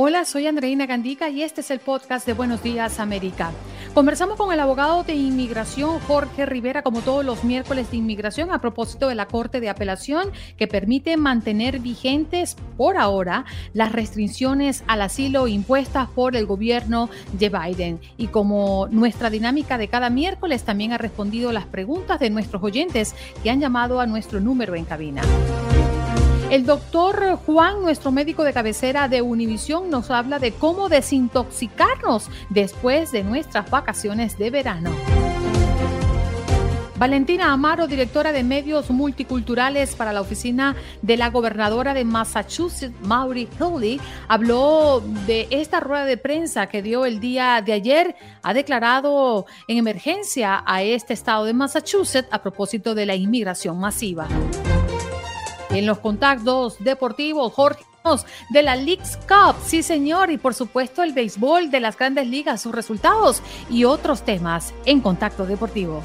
[0.00, 3.50] Hola, soy Andreina Gandica y este es el podcast de Buenos Días América.
[3.94, 8.60] Conversamos con el abogado de inmigración Jorge Rivera como todos los miércoles de inmigración a
[8.60, 15.02] propósito de la Corte de Apelación que permite mantener vigentes por ahora las restricciones al
[15.02, 18.00] asilo impuestas por el gobierno de Biden.
[18.16, 23.16] Y como nuestra dinámica de cada miércoles también ha respondido las preguntas de nuestros oyentes
[23.42, 25.22] que han llamado a nuestro número en cabina.
[26.50, 33.12] El doctor Juan, nuestro médico de cabecera de Univisión, nos habla de cómo desintoxicarnos después
[33.12, 34.90] de nuestras vacaciones de verano.
[36.96, 43.46] Valentina Amaro, directora de medios multiculturales para la oficina de la gobernadora de Massachusetts, Maury
[43.60, 48.16] Hilley, habló de esta rueda de prensa que dio el día de ayer.
[48.42, 54.26] Ha declarado en emergencia a este estado de Massachusetts a propósito de la inmigración masiva.
[55.70, 57.84] En los contactos deportivos, Jorge
[58.50, 62.62] de la Leagues Cup, sí señor, y por supuesto el béisbol de las grandes ligas,
[62.62, 66.02] sus resultados y otros temas en Contacto Deportivo.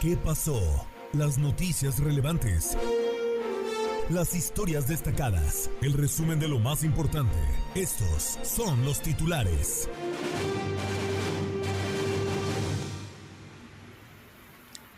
[0.00, 0.60] ¿Qué pasó?
[1.12, 2.76] Las noticias relevantes.
[4.10, 5.70] Las historias destacadas.
[5.82, 7.36] El resumen de lo más importante.
[7.74, 9.88] Estos son los titulares.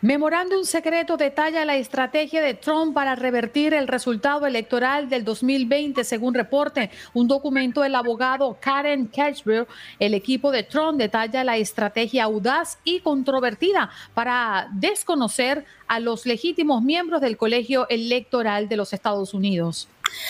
[0.03, 6.33] Memorándum secreto detalla la estrategia de Trump para revertir el resultado electoral del 2020, según
[6.33, 9.65] reporte un documento del abogado Karen Cashville.
[9.99, 16.83] El equipo de Trump detalla la estrategia audaz y controvertida para desconocer a los legítimos
[16.83, 19.87] miembros del colegio electoral de los Estados Unidos.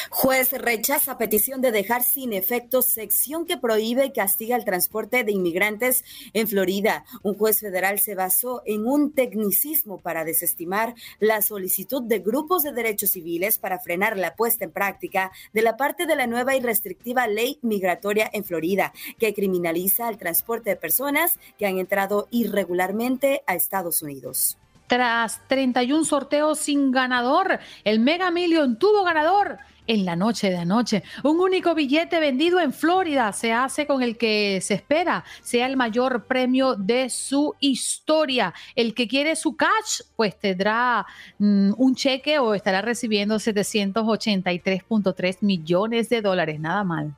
[0.10, 5.32] Juez rechaza petición de dejar sin efecto sección que prohíbe y castiga el transporte de
[5.32, 6.04] inmigrantes
[6.34, 7.06] en Florida.
[7.24, 12.72] Un juez federal se basó en un tecnicismo para desestimar la solicitud de grupos de
[12.72, 16.62] derechos civiles para frenar la puesta en práctica de la parte de la nueva y
[16.62, 23.44] restrictiva ley migratoria en Florida, que criminaliza el transporte de personas que han entrado irregularmente
[23.48, 24.58] a Estados Unidos.
[24.88, 31.04] Tras 31 sorteos sin ganador, el Mega Million tuvo ganador en la noche de anoche.
[31.24, 35.76] Un único billete vendido en Florida se hace con el que se espera sea el
[35.78, 38.54] mayor premio de su historia.
[38.76, 41.08] El que quiere su cash, pues tendrá
[41.40, 46.60] mm, un cheque o estará recibiendo 783.3 millones de dólares.
[46.60, 47.16] Nada mal.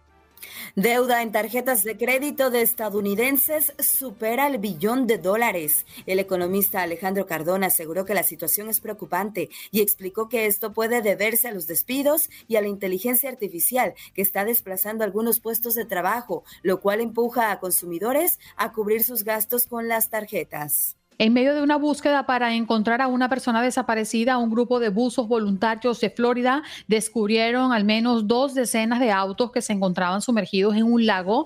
[0.75, 5.85] Deuda en tarjetas de crédito de estadounidenses supera el billón de dólares.
[6.05, 11.01] El economista Alejandro Cardona aseguró que la situación es preocupante y explicó que esto puede
[11.01, 15.85] deberse a los despidos y a la inteligencia artificial que está desplazando algunos puestos de
[15.85, 20.97] trabajo, lo cual empuja a consumidores a cubrir sus gastos con las tarjetas.
[21.17, 25.29] En medio de una búsqueda para encontrar a una persona desaparecida, un grupo de buzos
[25.29, 30.83] voluntarios de Florida descubrieron al menos dos decenas de autos que se encontraban sumergidos en
[30.83, 31.45] un lago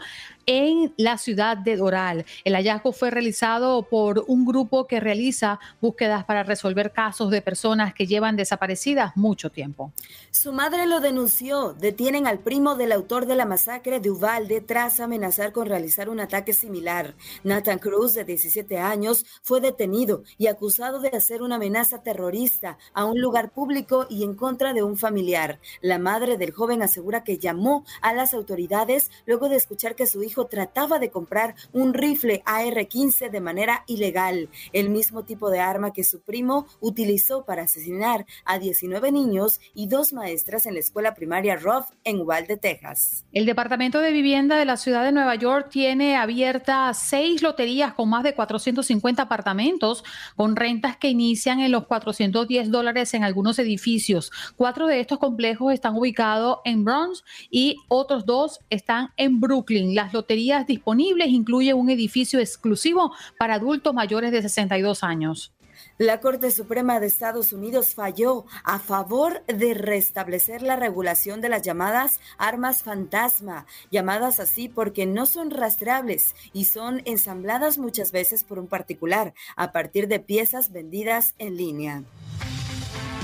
[0.51, 2.25] en la ciudad de Doral.
[2.43, 7.93] El hallazgo fue realizado por un grupo que realiza búsquedas para resolver casos de personas
[7.93, 9.93] que llevan desaparecidas mucho tiempo.
[10.31, 11.73] Su madre lo denunció.
[11.73, 16.19] Detienen al primo del autor de la masacre de Uvalde tras amenazar con realizar un
[16.19, 17.13] ataque similar.
[17.43, 23.05] Nathan Cruz, de 17 años, fue detenido y acusado de hacer una amenaza terrorista a
[23.05, 25.59] un lugar público y en contra de un familiar.
[25.81, 30.23] La madre del joven asegura que llamó a las autoridades luego de escuchar que su
[30.23, 35.93] hijo trataba de comprar un rifle AR-15 de manera ilegal, el mismo tipo de arma
[35.93, 41.13] que su primo utilizó para asesinar a 19 niños y dos maestras en la escuela
[41.13, 43.25] primaria Ruff en Uvalde, Texas.
[43.31, 48.09] El Departamento de Vivienda de la ciudad de Nueva York tiene abiertas seis loterías con
[48.09, 50.03] más de 450 apartamentos
[50.35, 54.31] con rentas que inician en los 410 dólares en algunos edificios.
[54.55, 59.95] Cuatro de estos complejos están ubicados en Bronx y otros dos están en Brooklyn.
[59.95, 65.53] Las loterías disponibles incluyen un edificio exclusivo para adultos mayores de 62 años.
[65.97, 71.61] La Corte Suprema de Estados Unidos falló a favor de restablecer la regulación de las
[71.61, 78.59] llamadas armas fantasma, llamadas así porque no son rastreables y son ensambladas muchas veces por
[78.59, 82.03] un particular a partir de piezas vendidas en línea.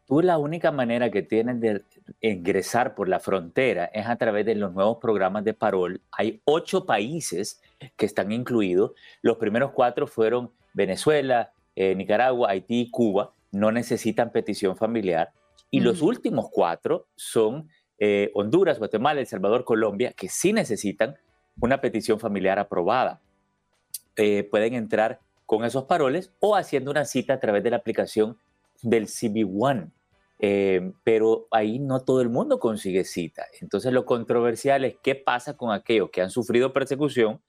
[0.06, 1.82] Tú la única manera que tienes de
[2.22, 6.02] ingresar por la frontera es a través de los nuevos programas de parol.
[6.12, 7.62] Hay ocho países
[7.98, 8.92] que están incluidos.
[9.22, 15.32] Los primeros cuatro fueron Venezuela, eh, Nicaragua, Haití y Cuba no necesitan petición familiar.
[15.70, 21.16] Y los últimos cuatro son eh, Honduras, Guatemala, El Salvador, Colombia, que sí necesitan
[21.62, 23.22] una petición familiar aprobada.
[24.16, 28.38] Eh, pueden entrar con esos paroles o haciendo una cita a través de la aplicación
[28.82, 29.92] del CB1.
[30.40, 33.46] Eh, pero ahí no todo el mundo consigue cita.
[33.62, 37.40] Entonces lo controversial es qué pasa con aquellos que han sufrido persecución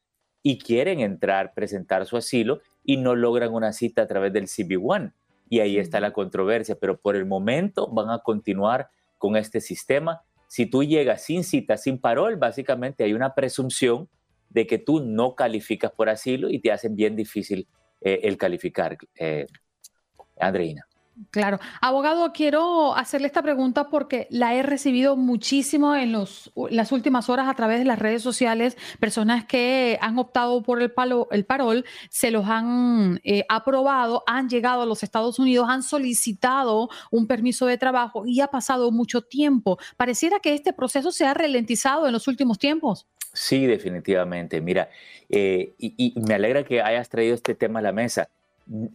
[0.42, 5.12] y quieren entrar, presentar su asilo y no logran una cita a través del CB1
[5.54, 10.22] y ahí está la controversia, pero por el momento van a continuar con este sistema.
[10.48, 14.08] Si tú llegas sin cita, sin parol, básicamente hay una presunción
[14.50, 17.68] de que tú no calificas por asilo y te hacen bien difícil
[18.00, 19.46] eh, el calificar, eh,
[20.40, 20.88] Andreina.
[21.30, 21.60] Claro.
[21.80, 27.48] Abogado, quiero hacerle esta pregunta porque la he recibido muchísimo en los, las últimas horas
[27.48, 28.76] a través de las redes sociales.
[28.98, 34.48] Personas que han optado por el, palo, el parol, se los han eh, aprobado, han
[34.48, 39.22] llegado a los Estados Unidos, han solicitado un permiso de trabajo y ha pasado mucho
[39.22, 39.78] tiempo.
[39.96, 43.06] Pareciera que este proceso se ha ralentizado en los últimos tiempos.
[43.32, 44.60] Sí, definitivamente.
[44.60, 44.90] Mira,
[45.28, 48.28] eh, y me alegra que hayas traído este tema a la mesa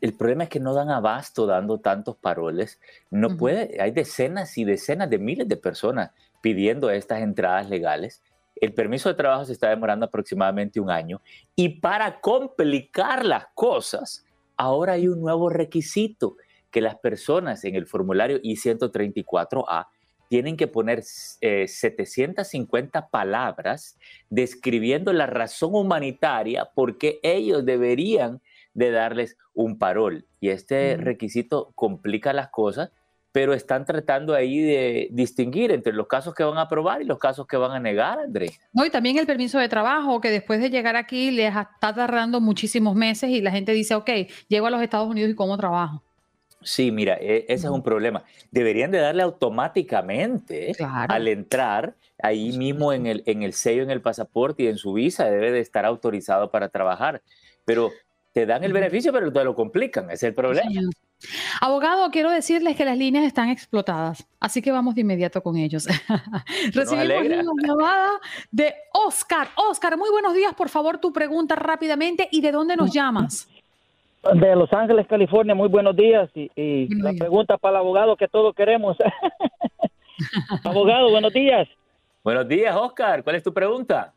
[0.01, 2.79] el problema es que no dan abasto dando tantos paroles.
[3.11, 6.11] No puede, hay decenas y decenas de miles de personas
[6.41, 8.21] pidiendo estas entradas legales.
[8.55, 11.21] El permiso de trabajo se está demorando aproximadamente un año
[11.55, 14.25] y para complicar las cosas,
[14.57, 16.35] ahora hay un nuevo requisito
[16.71, 19.87] que las personas en el formulario I-134A
[20.27, 23.97] tienen que poner 750 eh, palabras
[24.29, 28.39] describiendo la razón humanitaria por qué ellos deberían
[28.79, 30.25] de darles un parol.
[30.39, 32.91] Y este requisito complica las cosas,
[33.33, 37.19] pero están tratando ahí de distinguir entre los casos que van a aprobar y los
[37.19, 38.57] casos que van a negar, Andrés.
[38.71, 42.39] No, y también el permiso de trabajo, que después de llegar aquí les está tardando
[42.39, 44.09] muchísimos meses y la gente dice, ok,
[44.47, 46.01] llego a los Estados Unidos y cómo trabajo.
[46.61, 48.23] Sí, mira, e, ese es un problema.
[48.51, 50.71] Deberían de darle automáticamente
[51.09, 54.93] al entrar, ahí mismo en el, en el sello, en el pasaporte y en su
[54.93, 57.21] visa, debe de estar autorizado para trabajar.
[57.65, 57.91] Pero
[58.33, 60.69] te dan el beneficio, pero te lo complican, ese es el problema.
[61.61, 65.87] Abogado, quiero decirles que las líneas están explotadas, así que vamos de inmediato con ellos.
[66.73, 68.09] Recibimos una llamada
[68.51, 69.49] de Oscar.
[69.55, 73.49] Oscar, muy buenos días, por favor, tu pregunta rápidamente y de dónde nos llamas.
[74.33, 76.29] De Los Ángeles, California, muy buenos días.
[76.35, 78.97] Y, la pregunta para el abogado que todos queremos.
[80.63, 81.67] abogado, buenos días.
[82.23, 83.23] Buenos días, Oscar.
[83.23, 84.13] ¿Cuál es tu pregunta?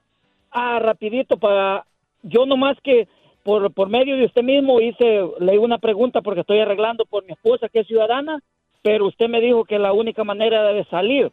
[0.50, 1.86] Ah, rapidito, para
[2.22, 3.08] yo nomás que
[3.42, 7.32] por, por medio de usted mismo hice, le una pregunta porque estoy arreglando por mi
[7.32, 8.40] esposa que es ciudadana,
[8.82, 11.32] pero usted me dijo que la única manera de salir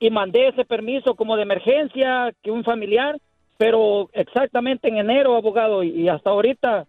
[0.00, 3.18] y mandé ese permiso como de emergencia que un familiar,
[3.56, 6.86] pero exactamente en enero, abogado, y, hasta ahorita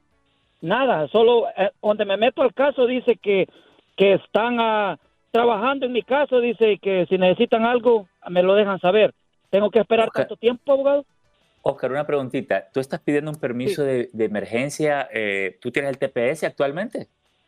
[0.62, 3.48] nada, solo eh, donde me meto al caso dice que,
[3.96, 4.98] que están ah,
[5.32, 9.14] trabajando en mi caso, dice que si necesitan algo me lo dejan saber.
[9.50, 11.06] ¿Tengo que esperar tanto tiempo, abogado?
[11.68, 12.70] Oscar, una preguntita.
[12.72, 15.10] ¿Tú estás pidiendo un permiso de, emergencia?
[15.12, 17.08] Eh, ¿Tú tienes el TPS actualmente?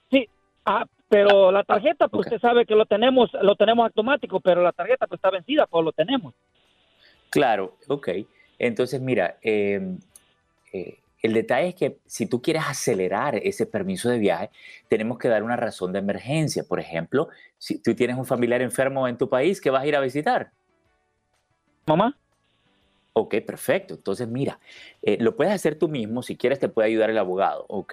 [0.09, 0.27] Sí,
[0.65, 4.71] ah, pero la tarjeta, pues usted sabe que lo tenemos, lo tenemos automático, pero la
[4.71, 6.33] tarjeta pues está vencida, pues lo tenemos.
[7.29, 8.09] Claro, ok.
[8.57, 9.99] Entonces, mira, em,
[10.73, 14.49] eh, el detalle es que si tú quieres acelerar ese permiso de viaje,
[14.87, 16.63] tenemos que dar una razón de emergencia.
[16.63, 19.95] Por ejemplo, si tú tienes un familiar enfermo en tu país, ¿qué vas a ir
[19.95, 20.49] a visitar?
[21.85, 22.17] Mamá.
[23.19, 23.95] Ok, perfecto.
[23.95, 24.59] Entonces, mira,
[25.01, 27.91] eh, lo puedes hacer tú mismo, si quieres te puede ayudar el abogado, ok,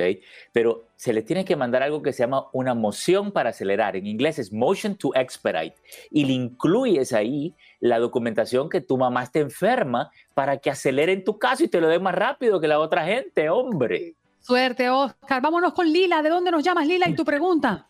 [0.52, 3.96] pero se le tiene que mandar algo que se llama una moción para acelerar.
[3.96, 5.76] En inglés es motion to expedite
[6.10, 11.38] y le incluyes ahí la documentación que tu mamá esté enferma para que aceleren tu
[11.38, 14.12] caso y te lo den más rápido que la otra gente, hombre.
[14.40, 15.40] Suerte, Oscar.
[15.40, 16.20] Vámonos con Lila.
[16.20, 17.08] ¿De dónde nos llamas, Lila?
[17.08, 17.86] Y tu pregunta.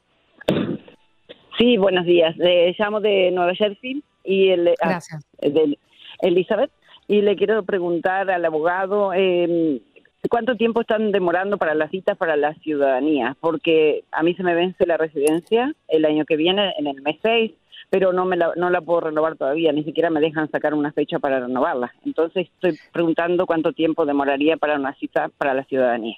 [1.58, 2.36] Sí, buenos días.
[2.38, 5.26] Eh, llamo de Nueva Jersey y el, ah, Gracias.
[5.40, 5.76] de
[6.20, 6.70] Elizabeth
[7.08, 9.80] y le quiero preguntar al abogado eh,
[10.28, 14.54] cuánto tiempo están demorando para las citas para la ciudadanía, porque a mí se me
[14.54, 17.52] vence la residencia el año que viene, en el mes 6,
[17.90, 20.92] pero no, me la, no la puedo renovar todavía, ni siquiera me dejan sacar una
[20.92, 21.94] fecha para renovarla.
[22.04, 26.16] Entonces estoy preguntando cuánto tiempo demoraría para una cita para la ciudadanía.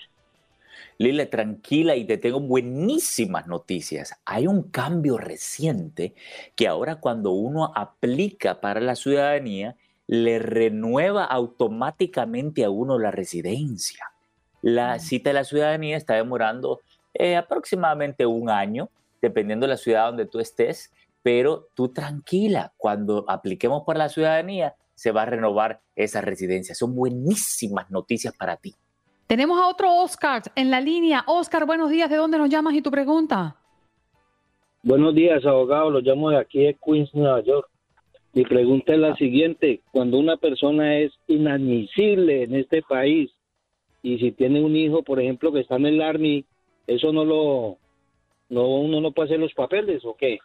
[0.98, 4.18] Lila, tranquila y te tengo buenísimas noticias.
[4.24, 6.14] Hay un cambio reciente
[6.54, 14.04] que ahora cuando uno aplica para la ciudadanía, le renueva automáticamente a uno la residencia.
[14.62, 16.80] La cita de la ciudadanía está demorando
[17.14, 18.88] eh, aproximadamente un año,
[19.20, 24.74] dependiendo de la ciudad donde tú estés, pero tú tranquila, cuando apliquemos para la ciudadanía,
[24.94, 26.74] se va a renovar esa residencia.
[26.74, 28.74] Son buenísimas noticias para ti.
[29.26, 31.24] Tenemos a otro Oscar en la línea.
[31.26, 32.08] Oscar, buenos días.
[32.08, 33.56] ¿De dónde nos llamas y tu pregunta?
[34.82, 35.90] Buenos días, abogado.
[35.90, 37.68] Lo llamo de aquí de Queens, Nueva York.
[38.36, 43.30] Mi pregunta es la siguiente, cuando una persona es inadmisible en este país
[44.02, 46.44] y si tiene un hijo, por ejemplo, que está en el Army,
[46.86, 47.78] ¿eso no lo,
[48.50, 50.36] no, uno no puede hacer los papeles o qué?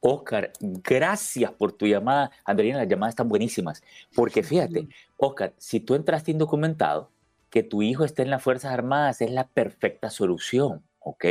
[0.00, 2.30] Oscar, gracias por tu llamada.
[2.46, 3.82] Andreina, las llamadas están buenísimas.
[4.14, 4.88] Porque fíjate,
[5.18, 7.10] Oscar, si tú entraste indocumentado,
[7.50, 11.26] que tu hijo esté en las Fuerzas Armadas es la perfecta solución, ¿ok?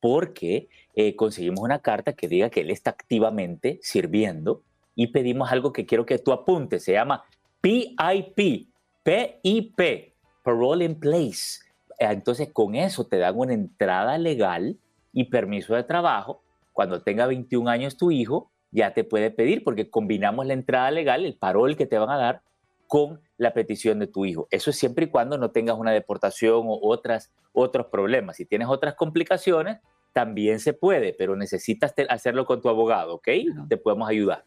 [0.00, 4.62] Porque eh, conseguimos una carta que diga que él está activamente sirviendo
[5.00, 6.82] y pedimos algo que quiero que tú apuntes.
[6.82, 7.22] Se llama
[7.60, 8.68] PIP,
[9.04, 10.12] PIP,
[10.42, 11.60] Parole in Place.
[12.00, 14.76] Entonces, con eso te dan una entrada legal
[15.12, 16.42] y permiso de trabajo.
[16.72, 21.24] Cuando tenga 21 años tu hijo, ya te puede pedir, porque combinamos la entrada legal,
[21.24, 22.42] el parol que te van a dar,
[22.88, 24.48] con la petición de tu hijo.
[24.50, 28.38] Eso es siempre y cuando no tengas una deportación o otras, otros problemas.
[28.38, 29.78] Si tienes otras complicaciones,
[30.12, 33.28] también se puede, pero necesitas hacerlo con tu abogado, ¿ok?
[33.68, 34.44] Te podemos ayudar.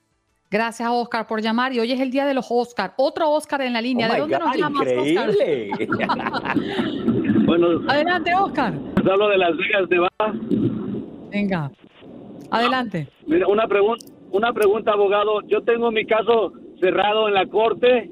[0.52, 1.72] Gracias, Oscar, por llamar.
[1.72, 2.92] Y hoy es el día de los Oscar.
[2.98, 4.10] Otro Oscar en la línea.
[4.10, 5.70] Oh ¿De dónde God, nos llamas, increíble.
[7.46, 8.74] bueno, Adelante, Oscar.
[8.98, 10.34] hablo de Las Vegas, Nevada.
[11.32, 11.72] Venga.
[12.52, 13.08] Adelante.
[13.28, 15.40] Mira, una, pregunta, una pregunta, abogado.
[15.48, 18.12] Yo tengo mi caso cerrado en la corte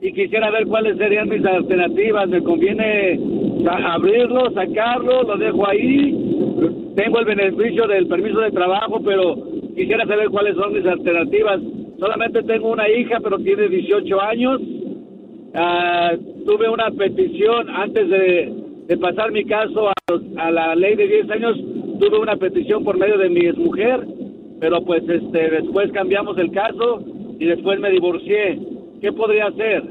[0.00, 2.26] y quisiera ver cuáles serían mis alternativas.
[2.28, 3.20] ¿Me conviene
[3.68, 5.22] abrirlo, sacarlo?
[5.24, 6.12] ¿Lo dejo ahí?
[6.96, 11.60] Tengo el beneficio del permiso de trabajo, pero quisiera saber cuáles son mis alternativas.
[11.98, 14.60] Solamente tengo una hija, pero tiene 18 años.
[15.54, 16.12] Ah,
[16.46, 19.90] tuve una petición antes de, pasar mi caso
[20.36, 21.56] a, la ley de 10 años.
[22.00, 24.06] Tuve una petición por medio de mi mujer,
[24.60, 27.04] pero pues este después cambiamos el caso
[27.38, 28.58] y después me divorcié.
[29.00, 29.84] ¿Qué podría hacer?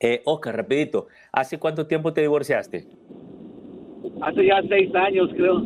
[0.00, 2.86] Eh, Oscar, rapidito, ¿hace cuánto tiempo te divorciaste?
[4.20, 5.62] Hace ya seis años, creo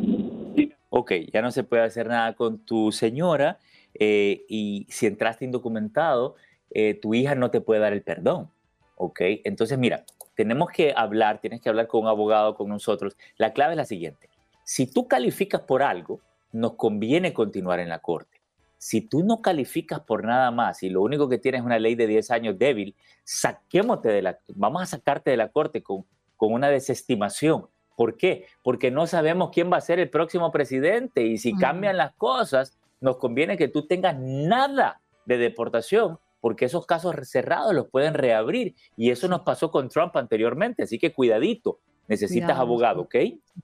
[0.89, 3.59] ok, ya no se puede hacer nada con tu señora
[3.93, 6.35] eh, y si entraste indocumentado,
[6.71, 8.49] eh, tu hija no te puede dar el perdón,
[8.95, 9.21] ok.
[9.43, 10.05] Entonces, mira,
[10.35, 13.15] tenemos que hablar, tienes que hablar con un abogado, con nosotros.
[13.37, 14.29] La clave es la siguiente.
[14.63, 18.39] Si tú calificas por algo, nos conviene continuar en la corte.
[18.77, 21.95] Si tú no calificas por nada más y lo único que tienes es una ley
[21.95, 26.05] de 10 años débil, saquémote de la, vamos a sacarte de la corte con,
[26.37, 27.67] con una desestimación
[27.99, 28.45] ¿Por qué?
[28.63, 32.79] Porque no sabemos quién va a ser el próximo presidente y si cambian las cosas,
[33.01, 38.73] nos conviene que tú tengas nada de deportación porque esos casos cerrados los pueden reabrir
[38.95, 43.15] y eso nos pasó con Trump anteriormente, así que cuidadito, necesitas abogado, ¿ok?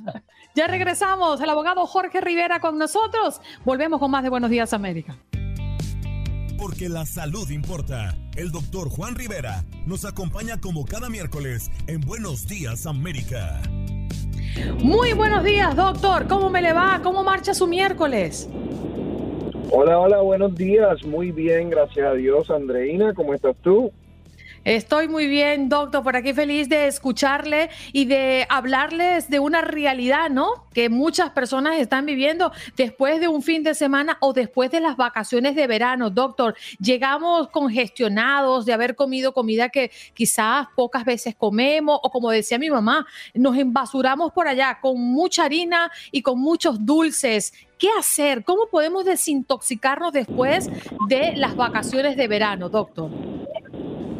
[0.55, 1.41] ya regresamos.
[1.41, 3.41] El abogado Jorge Rivera con nosotros.
[3.63, 5.17] Volvemos con más de Buenos Días, América.
[6.57, 8.15] Porque la salud importa.
[8.35, 13.61] El doctor Juan Rivera nos acompaña como cada miércoles en Buenos Días, América.
[14.81, 16.27] Muy buenos días, doctor.
[16.27, 16.99] ¿Cómo me le va?
[17.03, 18.49] ¿Cómo marcha su miércoles?
[19.71, 21.03] Hola, hola, buenos días.
[21.05, 22.49] Muy bien, gracias a Dios.
[22.49, 23.91] Andreina, ¿cómo estás tú?
[24.65, 30.31] Estoy muy bien, doctor, por aquí feliz de escucharle y de hablarles de una realidad,
[30.31, 30.65] ¿no?
[30.73, 34.97] Que muchas personas están viviendo después de un fin de semana o después de las
[34.97, 36.55] vacaciones de verano, doctor.
[36.79, 42.71] Llegamos congestionados de haber comido comida que quizás pocas veces comemos o como decía mi
[42.71, 43.05] mamá,
[43.35, 47.53] nos embasuramos por allá con mucha harina y con muchos dulces.
[47.77, 48.43] ¿Qué hacer?
[48.43, 50.71] ¿Cómo podemos desintoxicarnos después
[51.07, 53.11] de las vacaciones de verano, doctor?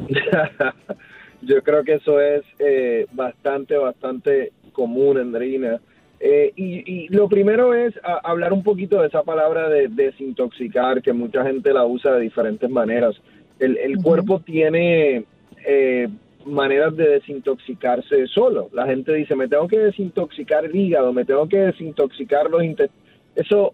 [1.42, 5.80] Yo creo que eso es eh, bastante, bastante común, Andreina.
[6.20, 7.94] Eh, y, lo primero es
[8.24, 12.70] hablar un poquito de esa palabra de desintoxicar, que mucha gente la usa de diferentes
[12.70, 13.16] maneras.
[13.60, 15.26] El, cuerpo tiene
[15.66, 16.08] eh,
[16.46, 18.70] maneras de desintoxicarse solo.
[18.74, 23.06] La gente dice, me tengo que desintoxicar el hígado, me tengo que desintoxicar los intestinos.
[23.36, 23.74] Eso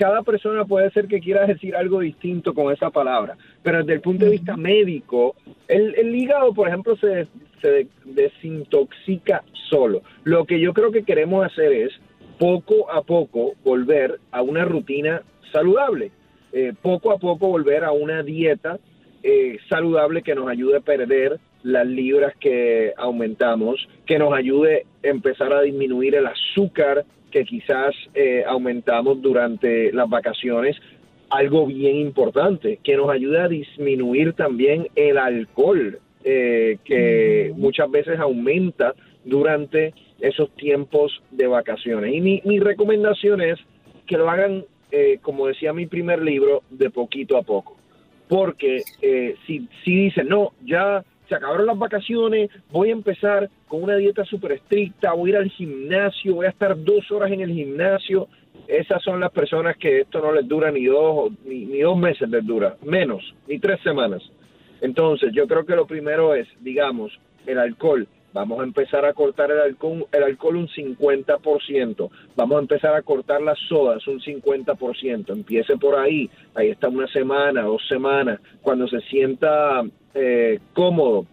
[0.00, 4.00] cada persona puede ser que quiera decir algo distinto con esa palabra, pero desde el
[4.00, 5.36] punto de vista médico,
[5.68, 7.28] el, hígado, por ejemplo, se,
[8.06, 10.00] desintoxica solo.
[10.24, 11.92] Lo que yo creo que queremos hacer es
[12.38, 15.20] poco a poco volver a una rutina
[15.52, 16.12] saludable,
[16.54, 18.78] eh, poco a poco volver a una dieta
[19.22, 25.08] eh, saludable que nos ayude a perder las libras que aumentamos, que nos ayude a
[25.08, 30.76] empezar a disminuir el azúcar que quizás eh, aumentamos durante las vacaciones,
[31.30, 37.60] algo bien importante, que nos ayuda a disminuir también el alcohol, eh, que mm.
[37.60, 38.94] muchas veces aumenta
[39.24, 42.14] durante esos tiempos de vacaciones.
[42.14, 43.58] Y mi, recomendación es
[44.06, 47.76] que lo hagan, eh, como decía mi primer libro, de poquito a poco.
[48.28, 48.82] Porque
[49.46, 54.24] si, si dicen, no, ya se acabaron las vacaciones, voy a empezar con una dieta
[54.24, 58.26] súper estricta, voy a ir al gimnasio, voy a estar dos horas en el gimnasio.
[58.66, 62.28] Esas son las personas que esto no les dura ni dos, ni, ni dos meses
[62.28, 64.22] les dura, menos, ni tres semanas.
[64.80, 67.16] Entonces, yo creo que lo primero es, digamos,
[67.46, 68.08] el alcohol.
[68.32, 72.10] Vamos a empezar a cortar el alcohol, el alcohol un 50%.
[72.34, 75.32] Vamos a empezar a cortar las sodas un 50%.
[75.32, 76.28] Empiece por ahí.
[76.54, 78.40] Ahí está una semana, dos semanas.
[78.62, 79.82] Cuando se sienta
[80.14, 81.26] eh, cómodo.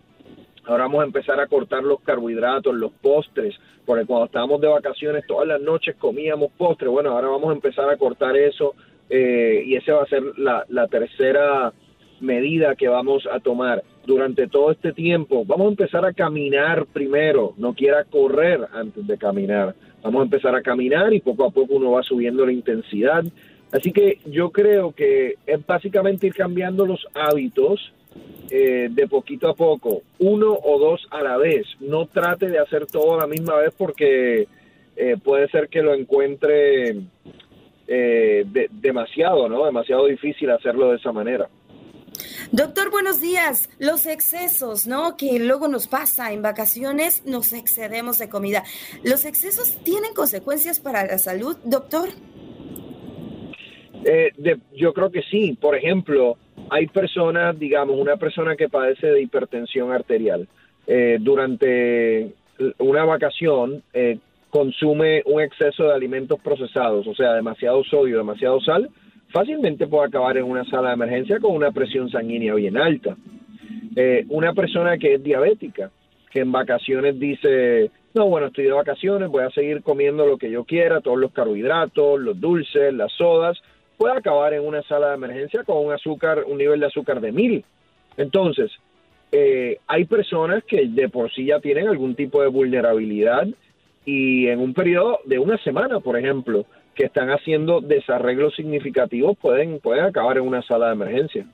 [0.65, 5.25] Ahora vamos a empezar a cortar los carbohidratos, los postres, porque cuando estábamos de vacaciones
[5.25, 6.91] todas las noches comíamos postres.
[6.91, 8.75] Bueno, ahora vamos a empezar a cortar eso
[9.09, 11.71] eh, y esa va a ser la, la tercera
[12.19, 15.45] medida que vamos a tomar durante todo este tiempo.
[15.45, 19.75] Vamos a empezar a caminar primero, no quiera correr antes de caminar.
[20.03, 23.23] Vamos a empezar a caminar y poco a poco uno va subiendo la intensidad.
[23.71, 27.93] Así que yo creo que es básicamente ir cambiando los hábitos
[28.49, 31.67] eh, de poquito a poco, uno o dos a la vez.
[31.81, 34.47] No trate de hacer todo a la misma vez porque
[34.95, 36.95] eh, puede ser que lo encuentre
[37.87, 39.65] eh, demasiado, ¿no?
[39.65, 41.49] Demasiado difícil hacerlo de esa manera.
[42.53, 43.69] Doctor, buenos días.
[43.79, 45.17] Los excesos, ¿no?
[45.17, 48.63] Que luego nos pasa en vacaciones, nos excedemos de comida.
[49.03, 52.09] ¿Los excesos tienen consecuencias para la salud, doctor?
[54.73, 55.57] yo creo que sí.
[55.59, 56.37] Por ejemplo,
[56.69, 60.47] hay personas, digamos, una persona que padece de hipertensión arterial,
[60.85, 62.33] eh, durante
[62.79, 64.17] una vacación eh,
[64.49, 68.89] consume un exceso de alimentos procesados, o sea, demasiado sodio, demasiado sal,
[69.29, 73.15] fácilmente puede acabar en una sala de emergencia con una presión sanguínea bien alta.
[73.95, 75.91] Eh, una persona que es diabética,
[76.31, 80.49] que en vacaciones dice, no, bueno, estoy de vacaciones, voy a seguir comiendo lo que
[80.49, 83.61] yo quiera, todos los carbohidratos, los dulces, las sodas,
[83.97, 87.31] puede acabar en una sala de emergencia con un azúcar, un nivel de azúcar de
[87.31, 87.65] mil.
[88.15, 88.71] Entonces,
[89.31, 93.47] eh, hay personas que de por sí ya tienen algún tipo de vulnerabilidad
[94.05, 99.79] y en un periodo de una semana, por ejemplo, que están haciendo desarreglos significativos, pueden,
[99.79, 101.45] pueden acabar en una sala de emergencia.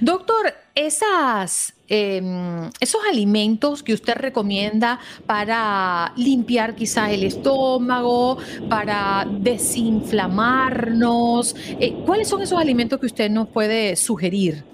[0.00, 11.56] Doctor, esas, em, esos alimentos que usted recomienda para limpiar quizás el estómago, para desinflamarnos,
[11.80, 14.64] eh, ¿cuáles son esos alimentos que usted nos puede sugerir?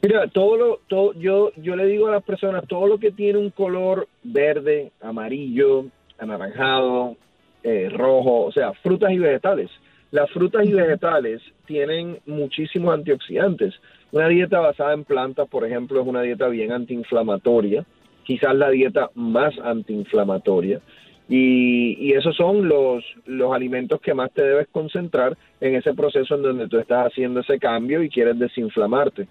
[0.00, 3.38] Mira, todo lo, todo, yo, yo le digo a las personas, todo lo que tiene
[3.38, 5.86] un color verde, amarillo,
[6.18, 7.16] anaranjado,
[7.64, 9.68] eh, rojo, o sea, frutas y vegetales.
[10.10, 13.74] Las frutas y vegetales tienen muchísimos antioxidantes.
[14.10, 17.84] Una dieta basada en plantas, por ejemplo, es una dieta bien antiinflamatoria,
[18.24, 20.80] quizás la dieta más antiinflamatoria.
[21.28, 26.36] Y, y, esos son los, los alimentos que más te debes concentrar en ese proceso
[26.36, 29.28] en donde tú estás haciendo ese cambio y quieres desinflamarte.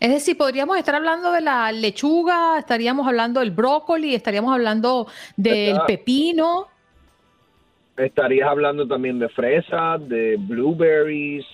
[0.00, 5.78] Es decir, podríamos estar hablando de la lechuga, estaríamos hablando del brócoli, estaríamos hablando del
[5.86, 6.66] pepino
[7.96, 11.44] estarías hablando también de fresas, de blueberries,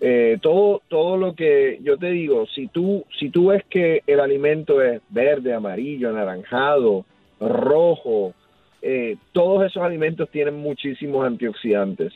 [0.00, 4.20] eh, todo, todo lo que yo te digo, si tú, si tú ves que el
[4.20, 7.06] alimento es verde, amarillo, anaranjado,
[7.40, 8.34] rojo,
[8.82, 12.12] eh, todos esos alimentos tienen muchísimos antioxidantes.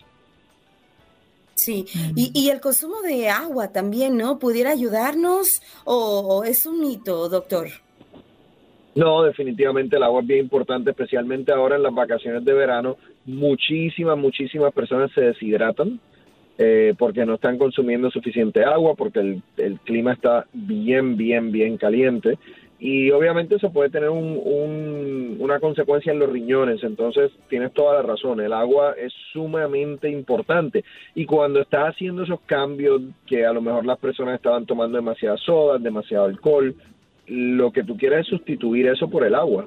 [1.54, 1.84] Sí,
[2.16, 4.38] y, y, el consumo de agua también, ¿no?
[4.38, 7.68] ¿Pudiera ayudarnos o es un mito, doctor?
[8.94, 12.96] No, definitivamente el agua es bien importante, especialmente ahora en las vacaciones de verano.
[13.26, 16.00] Muchísimas, muchísimas personas se deshidratan
[16.62, 22.38] eh, porque no están consumiendo suficiente agua, porque el, clima está bien, bien, bien caliente.
[22.78, 26.83] Y obviamente eso puede tener una consecuencia en los riñones.
[26.83, 28.40] Entonces, tienes toda la razón.
[28.40, 30.85] El agua es sumamente importante.
[31.14, 35.40] Y cuando estás haciendo esos cambios, que a lo mejor las personas estaban tomando demasiadas
[35.40, 36.74] sodas, demasiado alcohol,
[37.26, 39.66] lo que tú quieres es sustituir eso por el agua.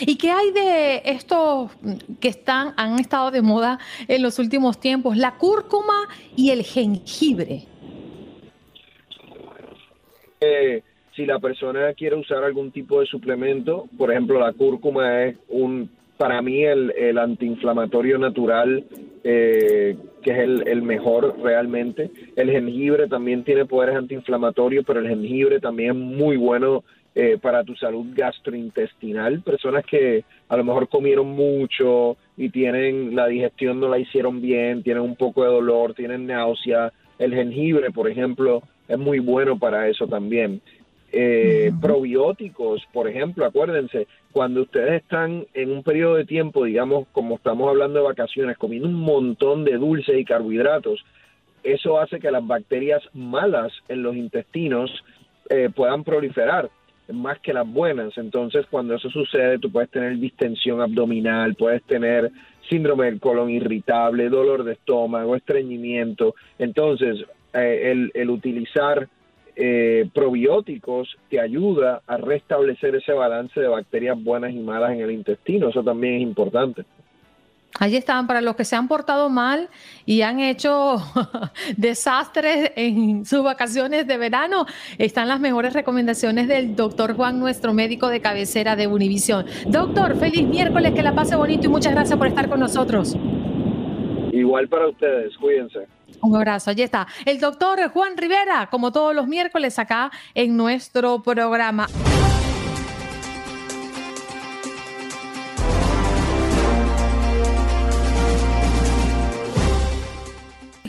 [0.00, 1.70] ¿Y qué hay de estos
[2.20, 5.16] que están, han estado de moda en los últimos tiempos?
[5.16, 7.64] La cúrcuma y el jengibre.
[10.40, 10.82] Eh,
[11.14, 15.90] si la persona quiere usar algún tipo de suplemento, por ejemplo, la cúrcuma es un,
[16.16, 18.84] para mí, el, antiinflamatorio natural
[19.24, 22.10] eh, que es el, mejor realmente.
[22.36, 26.84] El jengibre también tiene poderes antiinflamatorios, pero el jengibre también es muy bueno
[27.18, 29.40] eh, para tu salud gastrointestinal.
[29.40, 34.82] Personas que a lo mejor comieron mucho y tienen la digestión no la hicieron bien,
[34.82, 36.92] tienen un poco de dolor, tienen náusea.
[37.18, 40.60] El jengibre, por ejemplo, es muy bueno para eso también.
[41.10, 47.36] Eh, probióticos, por ejemplo, acuérdense, cuando ustedes están en un periodo de tiempo, digamos, como
[47.36, 51.02] estamos hablando de vacaciones, comiendo un montón de dulces y carbohidratos,
[51.62, 54.90] eso hace que las bacterias malas en los intestinos
[55.48, 56.68] eh, puedan proliferar
[57.12, 58.16] más que las buenas.
[58.18, 62.30] Entonces, cuando eso sucede, tú puedes tener distensión abdominal, puedes tener
[62.68, 66.34] síndrome del colon irritable, dolor de estómago, estreñimiento.
[66.58, 69.08] Entonces, eh, el, el utilizar
[69.58, 75.10] eh, probióticos te ayuda a restablecer ese balance de bacterias buenas y malas en el
[75.10, 75.70] intestino.
[75.70, 76.84] Eso también es importante.
[77.78, 79.68] Allí están para los que se han portado mal
[80.06, 80.96] y han hecho
[81.76, 84.66] desastres en sus vacaciones de verano.
[84.98, 89.46] Están las mejores recomendaciones del doctor Juan, nuestro médico de cabecera de Univisión.
[89.66, 93.16] Doctor, feliz miércoles, que la pase bonito y muchas gracias por estar con nosotros.
[94.32, 95.80] Igual para ustedes, cuídense.
[96.22, 97.06] Un abrazo, allí está.
[97.24, 101.86] El doctor Juan Rivera, como todos los miércoles acá en nuestro programa.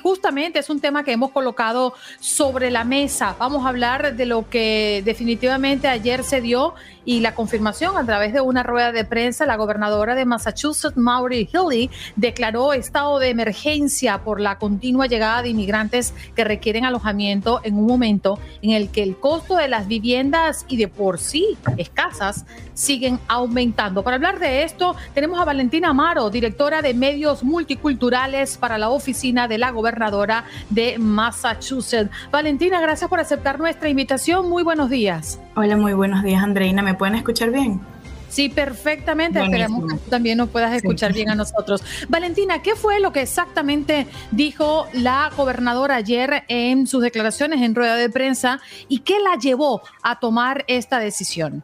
[0.08, 3.36] Justamente es un tema que hemos colocado sobre la mesa.
[3.38, 8.34] Vamos a hablar de lo que definitivamente ayer se dio y la confirmación a través
[8.34, 14.20] de una rueda de prensa, la gobernadora de Massachusetts, Maureen Healy, declaró estado de emergencia
[14.24, 19.04] por la continua llegada de inmigrantes que requieren alojamiento en un momento en el que
[19.04, 24.04] el costo de las viviendas y de por sí escasas siguen aumentando.
[24.04, 29.48] Para hablar de esto, tenemos a Valentina Amaro, directora de medios multiculturales para la oficina
[29.48, 32.12] de la gobernadora de Massachusetts.
[32.32, 34.48] Valentina, gracias por aceptar nuestra invitación.
[34.48, 35.40] Muy buenos días.
[35.56, 36.84] Hola, muy buenos días, Andreina.
[36.84, 37.82] ¿Me pueden escuchar bien?
[38.30, 39.42] Sí, perfectamente.
[39.42, 41.82] Esperemos que tú también nos puedas escuchar bien a nosotros.
[42.10, 47.96] Valentina, ¿qué fue lo que exactamente dijo la gobernadora ayer en sus declaraciones en rueda
[47.96, 51.64] de prensa y qué la llevó a tomar esta decisión?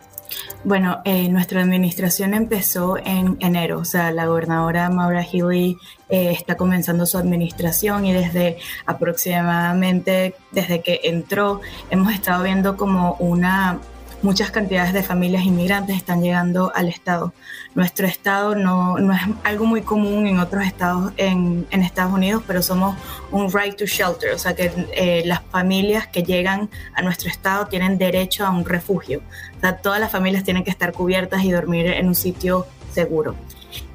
[0.63, 5.77] Bueno, eh, nuestra administración empezó en enero, o sea, la gobernadora Maura Healy
[6.09, 13.15] eh, está comenzando su administración y desde aproximadamente, desde que entró, hemos estado viendo como
[13.19, 13.79] una
[14.23, 17.33] muchas cantidades de familias inmigrantes están llegando al Estado.
[17.75, 22.61] Nuestro Estado no, no es algo muy común en otros estados en, Estados Unidos, pero
[22.61, 22.95] somos
[23.29, 27.67] un right to shelter, o sea que eh, las familias que llegan a nuestro Estado
[27.67, 29.21] tienen derecho a un refugio.
[29.57, 33.35] O sea, todas las familias tienen que estar cubiertas y dormir en un sitio seguro.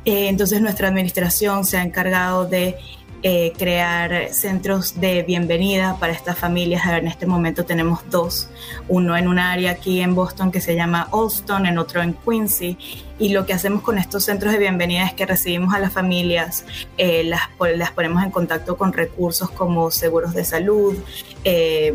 [0.04, 2.76] Eh, entonces nuestra administración se ha encargado de
[3.22, 6.86] eh, crear centros de bienvenida para estas familias.
[6.86, 8.48] En este momento tenemos dos,
[8.86, 12.78] uno en un área aquí en Boston que se llama Alston, en otro en Quincy.
[13.18, 16.64] Y lo que hacemos con estos centros de bienvenida es que recibimos a las familias,
[16.96, 17.42] eh, las,
[17.76, 20.96] las ponemos en contacto con recursos como seguros de salud,
[21.42, 21.94] eh,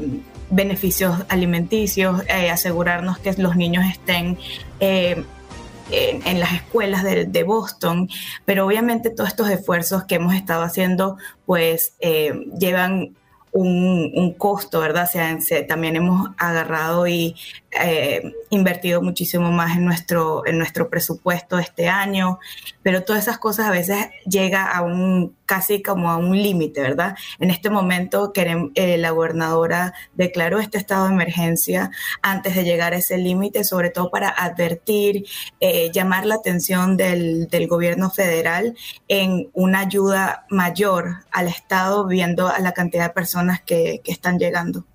[0.49, 4.37] beneficios alimenticios, asegurarnos que los niños estén
[5.89, 8.09] en, las escuelas de, Boston,
[8.45, 13.15] pero obviamente todos estos esfuerzos que hemos estado haciendo pues eh, llevan
[13.53, 15.09] un, costo, ¿verdad?
[15.67, 17.35] también hemos agarrado y
[17.81, 22.39] eh, invertido muchísimo más en nuestro, en nuestro presupuesto este año,
[22.81, 27.15] pero todas esas cosas a veces llega a un casi como a un límite, ¿verdad?
[27.39, 32.93] En este momento queremos, eh, la gobernadora declaró este estado de emergencia antes de llegar
[32.93, 35.25] a ese límite, sobre todo para advertir,
[35.59, 38.75] eh, llamar la atención del, del, gobierno federal
[39.07, 44.39] en una ayuda mayor al estado, viendo a la cantidad de personas que, que están
[44.39, 44.85] llegando.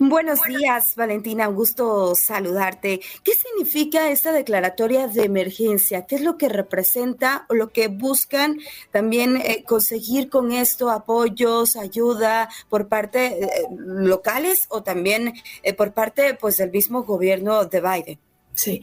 [0.00, 1.48] Buenos días, Valentina.
[1.48, 3.00] Un gusto saludarte.
[3.22, 6.06] ¿Qué significa esta declaratoria de emergencia?
[6.06, 8.58] ¿Qué es lo que representa o lo que buscan
[8.90, 10.90] también eh, conseguir con esto?
[10.90, 13.48] ¿Apoyos, ayuda por parte eh,
[13.78, 18.18] locales o también eh, por parte pues, del mismo gobierno de Biden?
[18.56, 18.82] Sí,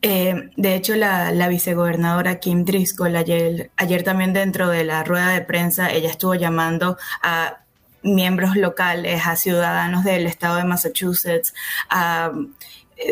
[0.00, 5.40] de hecho, la, la, vicegobernadora Kim Driscoll ayer, ayer también dentro de la rueda de
[5.40, 7.64] prensa, ella estuvo llamando a
[8.02, 11.54] miembros locales, a ciudadanos del estado de Massachusetts,
[11.90, 12.32] a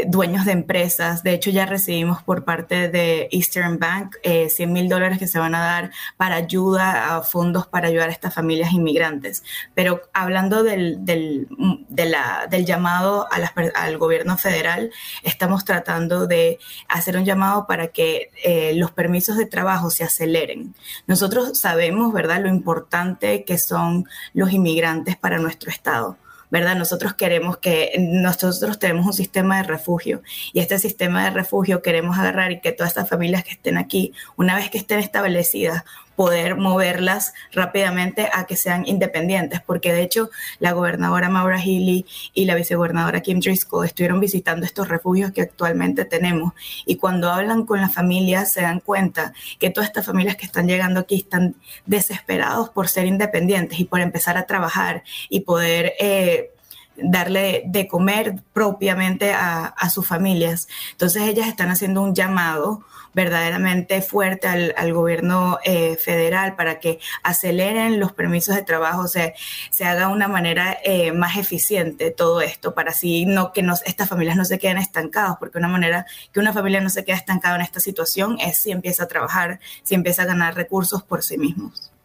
[0.07, 1.23] dueños de empresas.
[1.23, 5.39] De hecho, ya recibimos por parte de Eastern Bank 100 eh, mil dólares que se
[5.39, 9.45] van a dar para ayuda a fondos para ayudar a estas familias inmigrantes.
[9.75, 11.49] Pero hablando del, del,
[11.89, 13.29] del llamado
[13.75, 14.91] al gobierno federal,
[15.23, 20.75] estamos tratando de hacer un llamado para que eh, los permisos de trabajo se aceleren.
[21.07, 26.17] Nosotros sabemos, ¿verdad?, lo importante que son los inmigrantes para nuestro estado
[26.51, 26.77] ¿verdad?
[26.77, 32.19] Nosotros queremos que, nosotros tenemos un sistema de refugio y este sistema de refugio queremos
[32.19, 35.85] agarrar y que todas estas familias que estén aquí, una vez que estén establecidas,
[36.17, 42.45] poder moverlas rápidamente a que sean independientes, porque de hecho la gobernadora Maura Healy y
[42.47, 46.55] la vicegobernadora Kim Driscoll estuvieron visitando estos refugios que actualmente tenemos
[46.87, 50.67] y cuando hablan con las familias se dan cuenta que todas estas familias que están
[50.67, 55.93] llegando aquí están desesperados por ser independientes y por empezar a trabajar y poder...
[56.01, 56.51] Eh,
[56.99, 60.67] darle de comer propiamente a, a, sus familias.
[60.93, 62.85] Entonces ellas están haciendo un llamado
[63.17, 69.35] verdaderamente fuerte al, gobierno eh, federal para que aceleren los permisos de trabajo, se,
[69.71, 74.11] se haga una manera eh, más eficiente todo esto, para así no que nos, estas
[74.11, 77.57] familias no se queden estancadas, porque una manera que una familia no se quede estancada
[77.57, 81.39] en esta situación es si empieza a trabajar, si empieza a ganar recursos por sí
[81.39, 81.96] mismos.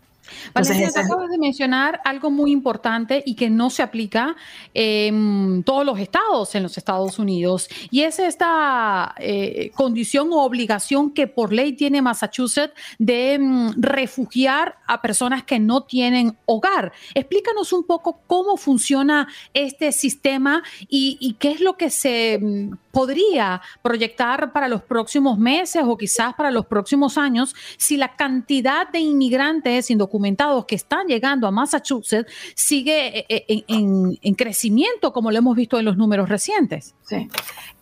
[0.53, 4.35] Valeria, te acabas de mencionar algo muy importante y que no se aplica
[4.73, 11.11] en todos los estados en los Estados Unidos y es esta eh, condición o obligación
[11.11, 16.91] que por ley tiene Massachusetts de mm, refugiar a personas que no tienen hogar.
[17.13, 22.71] Explícanos un poco cómo funciona este sistema y, y qué es lo que se mm,
[22.91, 28.89] podría proyectar para los próximos meses o quizás para los próximos años si la cantidad
[28.89, 35.37] de inmigrantes indocumentados que están llegando a Massachusetts sigue eh, eh, en, crecimiento como lo
[35.37, 36.95] hemos visto en los números recientes.
[37.03, 37.27] Sí.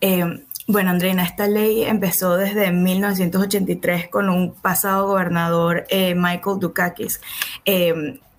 [0.00, 0.24] Eh,
[0.66, 7.20] bueno, Andreina, esta ley empezó desde 1983 con un pasado gobernador, Michael Dukakis.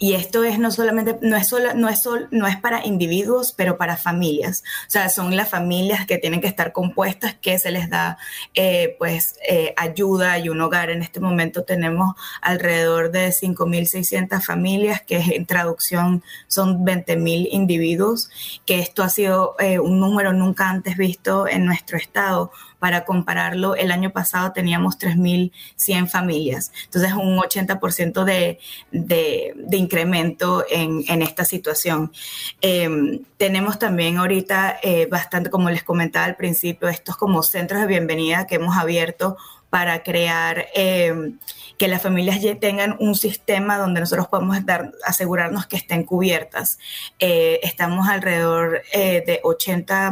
[0.03, 3.77] Y esto es no solamente, no es, solo, no, es no es para individuos, pero
[3.77, 4.63] para familias.
[4.87, 8.17] O sea, son las familias que tienen que estar compuestas, que se les da
[8.55, 10.89] eh, pues eh, ayuda y un hogar.
[10.89, 18.31] En este momento tenemos alrededor de 5.600 familias, que en traducción son 20.000 individuos,
[18.65, 23.75] que esto ha sido eh, un número nunca antes visto en nuestro estado Para compararlo,
[23.75, 26.71] el año pasado teníamos 3.100 familias.
[26.85, 28.57] Entonces, un 80% de,
[28.91, 32.11] de, de, incremento en, en esta situación.
[32.59, 37.87] Eh, tenemos también ahorita eh, bastante, como les comentaba al principio, estos como centros de
[37.87, 39.37] bienvenida que hemos abierto
[39.71, 41.31] para crear eh,
[41.77, 46.77] que las familias ya tengan un sistema donde nosotros podemos dar, asegurarnos que estén cubiertas.
[47.17, 50.11] Eh, estamos alrededor eh, de 80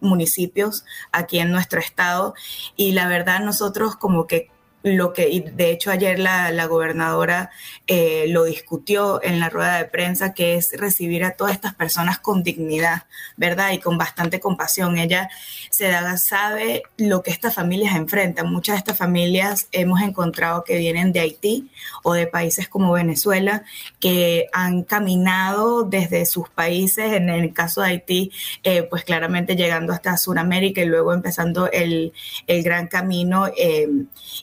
[0.00, 2.34] municipios aquí en nuestro estado
[2.76, 4.50] y la verdad nosotros como que
[4.82, 7.50] lo que, de hecho ayer la, la gobernadora
[7.86, 12.18] eh, lo discutió en la rueda de prensa, que es recibir a todas estas personas
[12.18, 13.04] con dignidad,
[13.36, 13.72] ¿verdad?
[13.72, 14.96] Y con bastante compasión.
[14.96, 15.28] Ella
[15.70, 18.50] se da, sabe lo que estas familias enfrentan.
[18.50, 21.70] Muchas de estas familias hemos encontrado que vienen de Haití
[22.02, 23.64] o de países como Venezuela,
[23.98, 29.92] que han caminado desde sus países, en el caso de Haití, eh, pues claramente llegando
[29.92, 32.12] hasta Sudamérica y luego empezando el,
[32.46, 33.48] el gran camino.
[33.58, 33.88] Eh,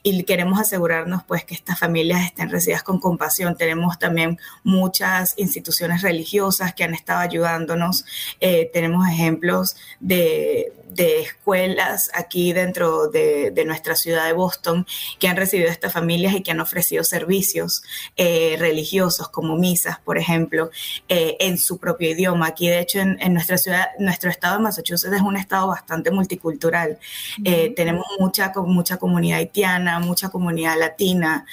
[0.03, 3.57] y queremos asegurarnos pues que estas familias estén recibidas con compasión.
[3.57, 8.05] Tenemos también muchas instituciones religiosas que han estado ayudándonos.
[8.39, 14.85] Eh, tenemos ejemplos de, de, escuelas aquí dentro de, de, nuestra ciudad de Boston
[15.19, 17.83] que han recibido a estas familias y que han ofrecido servicios
[18.15, 20.69] eh, religiosos como misas, por ejemplo,
[21.07, 22.47] eh, en su propio idioma.
[22.47, 26.11] Aquí, de hecho, en, en, nuestra ciudad, nuestro estado de Massachusetts es un estado bastante
[26.11, 26.99] multicultural.
[27.39, 27.75] Uh -huh.
[27.75, 31.45] tenemos mucha, mucha comunidad haitiana, mucha comunidad latina.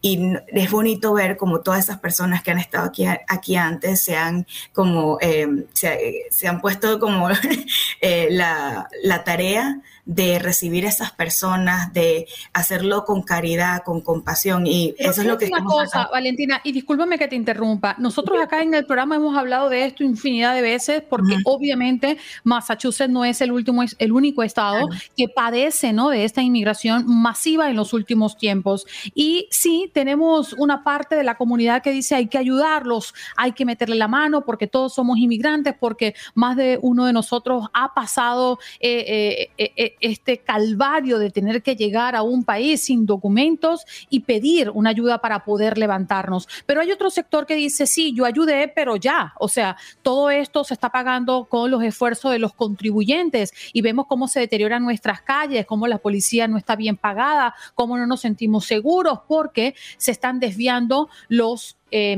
[0.00, 4.16] Y es bonito ver como todas esas personas que han estado aquí, aquí antes se
[4.16, 7.28] han como eh, se, se, han puesto como
[8.00, 14.66] eh, la, la, tarea de recibir a esas personas, de hacerlo con caridad, con compasión
[14.66, 16.10] y Pero eso es lo que una cosa, acá.
[16.12, 17.96] Valentina, y discúlpame que te interrumpa.
[17.98, 21.42] Nosotros acá en el programa hemos hablado de esto infinidad de veces porque uh -huh.
[21.44, 25.10] obviamente Massachusetts no es el último el único estado uh -huh.
[25.16, 26.10] que padece, ¿no?
[26.10, 28.86] de esta inmigración masiva en los últimos tiempos.
[29.14, 33.64] Y sí, tenemos una parte de la comunidad que dice hay que ayudarlos, hay que
[33.64, 38.58] meterle la mano porque todos somos inmigrantes, porque más de uno de nosotros ha pasado
[38.80, 44.20] eh, eh, eh, este calvario de tener que llegar a un país sin documentos y
[44.20, 46.48] pedir una ayuda para poder levantarnos.
[46.66, 50.64] Pero hay otro sector que dice, sí, yo ayudé, pero ya, o sea, todo esto
[50.64, 55.20] se está pagando con los esfuerzos de los contribuyentes y vemos cómo se deterioran nuestras
[55.22, 59.65] calles, cómo la policía no está bien pagada, cómo no nos sentimos seguros porque
[59.96, 62.16] se están desviando los eh,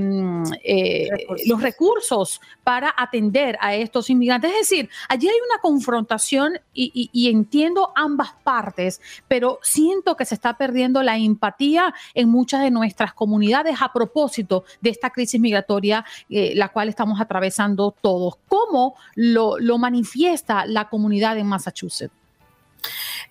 [0.65, 1.47] eh, recursos.
[1.47, 4.51] los recursos para atender a estos inmigrantes.
[4.51, 10.25] Es decir, allí hay una confrontación y, y, y, entiendo ambas partes, pero siento que
[10.25, 15.39] se está perdiendo la empatía en muchas de nuestras comunidades a propósito de esta crisis
[15.39, 18.37] migratoria, eh, la cual estamos atravesando todos.
[18.49, 22.15] ¿Cómo lo, lo manifiesta la comunidad en Massachusetts?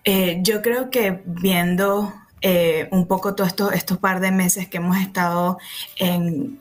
[0.03, 4.77] Eh, yo creo que viendo eh, un poco todos estos, estos par de meses que
[4.77, 5.57] hemos estado
[5.97, 6.59] en,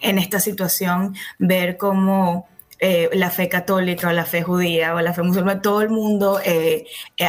[0.00, 2.46] en esta situación, ver cómo
[2.84, 6.40] eh, la fe católica o la fe judía o la fe musulmana, todo el mundo
[6.44, 6.84] eh,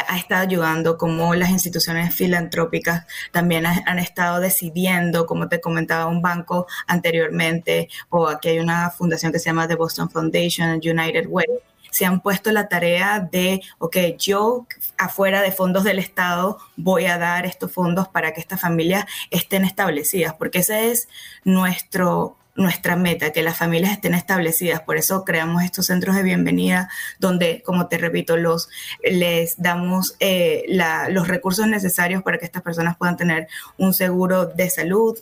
[0.08, 6.06] ha estado ayudando, como las instituciones filantrópicas también ha, han estado decidiendo, como te comentaba
[6.06, 11.26] un banco anteriormente, o aquí hay una fundación que se llama The Boston Foundation, United
[11.28, 11.46] Way,
[11.94, 14.66] se han puesto la tarea de, ok, yo
[14.98, 19.64] afuera de fondos del Estado voy a dar estos fondos para que estas familias estén
[19.64, 21.08] establecidas, porque ese es
[21.44, 24.80] nuestro nuestra meta, que las familias estén establecidas.
[24.80, 28.68] Por eso creamos estos centros de bienvenida donde, como te repito, los,
[29.02, 30.64] les damos eh,
[31.10, 35.18] los recursos necesarios para que estas personas puedan tener un seguro de salud,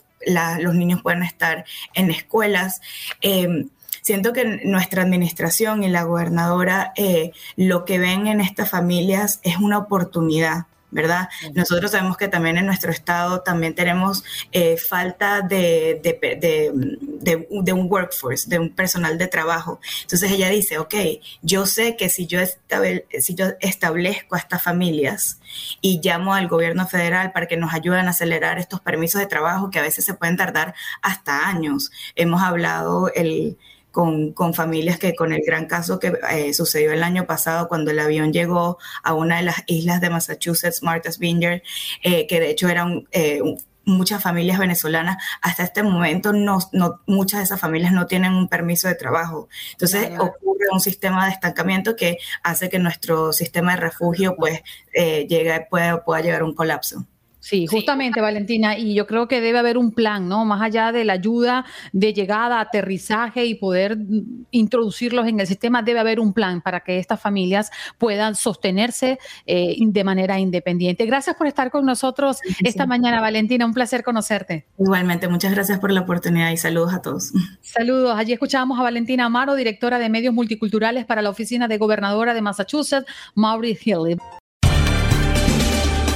[0.59, 2.81] los niños puedan estar en escuelas.
[3.21, 3.67] Eh,
[4.03, 9.57] siento que nuestra administración y la gobernadora eh, lo que ven en estas familias es
[9.57, 11.27] una oportunidad ¿verdad?
[11.55, 17.73] Nosotros sabemos que también en nuestro estado también tenemos eh, falta de, de, de, de,
[17.73, 19.79] un workforce, de un personal de trabajo.
[20.03, 20.93] Entonces ella dice, ok,
[21.41, 25.39] yo sé que si yo, estable, si yo establezco a estas familias
[25.81, 29.71] y llamo al gobierno federal para que nos ayuden a acelerar estos permisos de trabajo
[29.71, 31.91] que a veces se pueden tardar hasta años.
[32.15, 33.57] Hemos hablado el
[33.93, 37.91] con, con, familias que con el gran caso que eh, sucedió el año pasado cuando
[37.91, 41.61] el avión llegó a una de las islas de Massachusetts, Martha's Vineyard,
[42.01, 43.39] eh, que de hecho eran eh,
[43.85, 48.49] muchas familias venezolanas, hasta este momento no, no, muchas de esas familias no tienen un
[48.49, 49.47] permiso de trabajo.
[49.73, 50.23] Entonces claro.
[50.23, 54.63] ocurre un sistema de estancamiento que hace que nuestro sistema de refugio pues
[54.93, 57.05] llegue, pueda, pueda llegar a un colapso.
[57.43, 60.45] Sí, justamente, Valentina, y yo creo que debe haber un plan, ¿no?
[60.45, 63.97] Más allá de la ayuda de llegada, aterrizaje y poder
[64.51, 69.75] introducirlos en el sistema, debe haber un plan para que estas familias puedan sostenerse eh,
[69.77, 71.05] de manera independiente.
[71.05, 73.65] Gracias por estar con nosotros esta mañana, Valentina.
[73.65, 74.65] Un placer conocerte.
[74.79, 77.33] Igualmente, muchas gracias por la oportunidad y saludos a todos.
[77.59, 78.17] Saludos.
[78.17, 82.41] Allí escuchábamos a Valentina Amaro, directora de medios multiculturales para la oficina de gobernadora de
[82.41, 84.17] Massachusetts, Maurice Hill.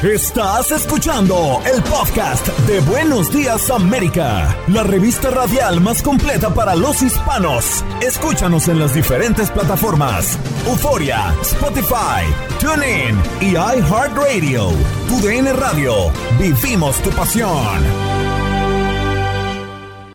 [0.03, 7.01] Estás escuchando el podcast de Buenos Días América, la revista radial más completa para los
[7.01, 7.83] hispanos.
[7.99, 10.37] Escúchanos en las diferentes plataformas:
[10.67, 12.21] Euforia, Spotify,
[12.59, 14.69] TuneIn y iHeartRadio.
[15.09, 16.11] Tu DN Radio.
[16.39, 17.83] Vivimos tu pasión.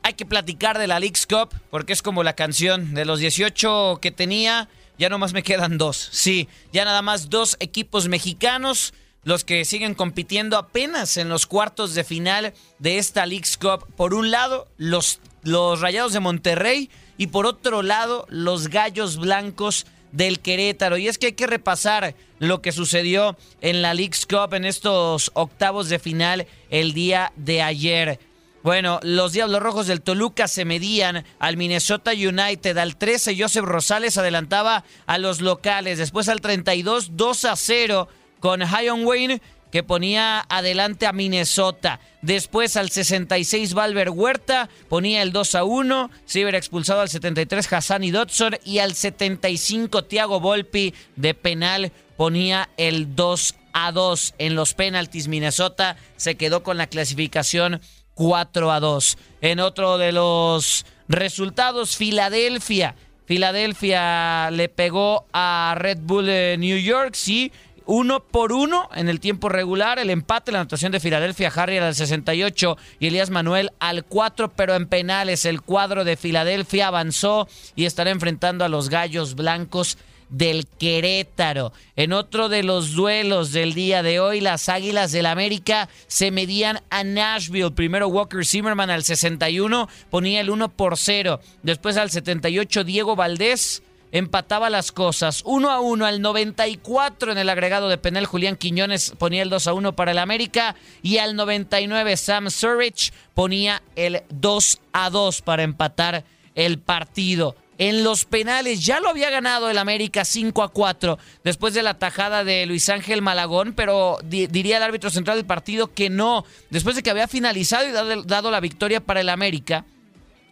[0.05, 3.99] Hay que platicar de la League's Cup porque es como la canción de los 18
[4.01, 4.69] que tenía.
[4.97, 6.09] Ya nomás me quedan dos.
[6.13, 8.95] Sí, ya nada más dos equipos mexicanos
[9.25, 13.87] los que siguen compitiendo apenas en los cuartos de final de esta League's Cup.
[13.97, 19.87] Por un lado, los, los Rayados de Monterrey y por otro lado, los Gallos Blancos
[20.11, 20.99] del Querétaro.
[20.99, 25.31] Y es que hay que repasar lo que sucedió en la League's Cup en estos
[25.35, 28.19] octavos de final el día de ayer.
[28.63, 32.79] Bueno, los Diablos Rojos del Toluca se medían al Minnesota United.
[32.79, 35.99] Al 13, Joseph Rosales adelantaba a los locales.
[35.99, 38.09] Después al 32, 2 a 0
[38.43, 39.41] con Hion Wayne
[39.71, 41.99] que ponía adelante a Minnesota.
[42.21, 46.11] Después al 66 Valver Huerta ponía el 2 a 1.
[46.27, 48.59] Se expulsado al 73 Hassan y Dodson.
[48.67, 54.35] Y al 75 Thiago Volpi de penal ponía el 2 a 2.
[54.37, 57.81] En los penaltis Minnesota se quedó con la clasificación
[58.15, 59.17] 4 a 2.
[59.41, 62.95] En otro de los resultados, Filadelfia.
[63.25, 67.53] Filadelfia le pegó a Red Bull New York, sí,
[67.87, 69.99] uno por uno en el tiempo regular.
[69.99, 74.75] El empate, la anotación de Filadelfia, Harry al 68 y Elías Manuel al 4, pero
[74.75, 79.99] en penales el cuadro de Filadelfia avanzó y estará enfrentando a los Gallos Blancos
[80.33, 81.73] del Querétaro.
[81.95, 86.81] En otro de los duelos del día de hoy, las Águilas del América se medían
[86.91, 87.71] a Nashville.
[87.71, 91.41] Primero Walker Zimmerman al 61 ponía el 1 por 0.
[91.63, 93.83] Después al 78 Diego Valdés
[94.13, 95.43] empataba las cosas.
[95.45, 98.27] 1 a 1 al 94 en el agregado de penal.
[98.27, 100.77] Julián Quiñones ponía el 2 a 1 para el América.
[101.03, 107.57] Y al 99 Sam Surridge ponía el 2 a 2 para empatar el partido.
[107.79, 111.99] En los penales ya lo había ganado el América 5 a 4 después de la
[111.99, 116.45] tajada de Luis Ángel Malagón, pero diría el árbitro central del partido que no.
[116.71, 119.87] Después de que había finalizado y dado, dado la victoria para el América,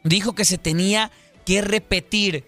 [0.03, 1.13] dijo que se tenía
[1.45, 2.45] que repetir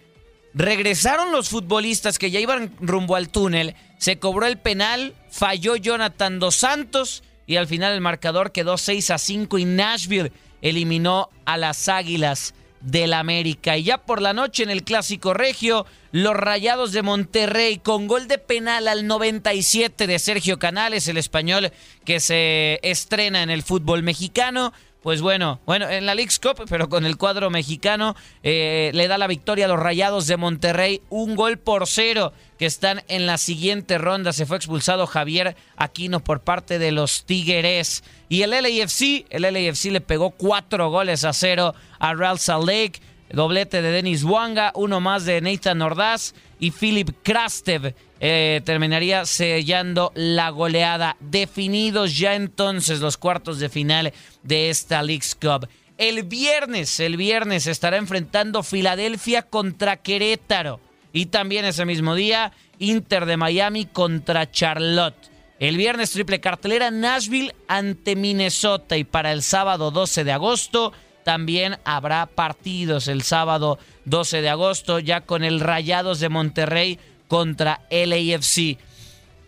[0.55, 6.39] Regresaron los futbolistas que ya iban rumbo al túnel, se cobró el penal, falló Jonathan
[6.39, 11.57] Dos Santos y al final el marcador quedó 6 a 5 y Nashville eliminó a
[11.57, 13.77] las Águilas del América.
[13.77, 18.29] Y ya por la noche en el Clásico Regio, los Rayados de Monterrey con gol
[18.29, 21.73] de penal al 97 de Sergio Canales, el español
[22.05, 24.73] que se estrena en el fútbol mexicano,
[25.03, 29.19] pues bueno, bueno, en la League's Cup, pero con el cuadro mexicano, eh, le da
[29.19, 33.39] la victoria a los Rayados de Monterrey, un gol por cero, que están en la
[33.39, 34.33] siguiente ronda.
[34.33, 38.05] Se fue expulsado Javier Aquino por parte de los Tigres.
[38.29, 43.01] Y el LAFC, el LAFC le pegó cuatro goles a cero a Real Salt Lake.
[43.33, 50.13] Doblete de Denis Wanga, uno más de Nathan Ordaz y Philip Krastev eh, terminaría sellando
[50.15, 51.17] la goleada.
[51.19, 54.13] Definidos ya entonces los cuartos de final
[54.43, 55.69] de esta League's Cup.
[55.97, 60.81] El viernes, el viernes estará enfrentando Filadelfia contra Querétaro.
[61.13, 65.31] Y también ese mismo día, Inter de Miami contra Charlotte.
[65.59, 70.93] El viernes triple cartelera Nashville ante Minnesota y para el sábado 12 de agosto
[71.25, 76.99] también habrá partidos el sábado 12 de agosto ya con el Rayados de Monterrey
[77.29, 78.79] contra LAFC.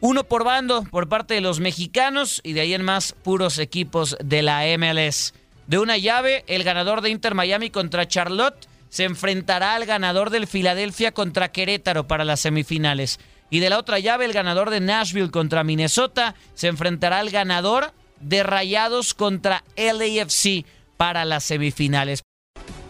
[0.00, 4.16] Uno por bando por parte de los mexicanos y de ahí en más puros equipos
[4.22, 5.34] de la MLS.
[5.66, 10.46] De una llave, el ganador de Inter Miami contra Charlotte se enfrentará al ganador del
[10.46, 13.18] Filadelfia contra Querétaro para las semifinales.
[13.50, 17.92] Y de la otra llave, el ganador de Nashville contra Minnesota se enfrentará al ganador
[18.20, 20.64] de Rayados contra LAFC
[20.96, 22.22] para las semifinales.